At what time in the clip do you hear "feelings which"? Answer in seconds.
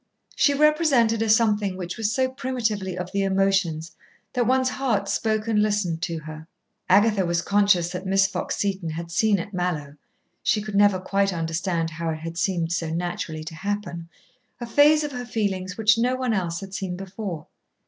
15.23-15.99